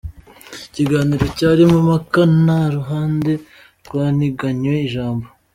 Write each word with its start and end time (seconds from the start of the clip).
Ikiganiro 0.65 1.25
cyarimo 1.37 1.75
impaka, 1.81 2.21
nta 2.43 2.61
ruhande 2.75 3.31
rwaniganywe 3.85 4.73
ijambo. 4.87 5.25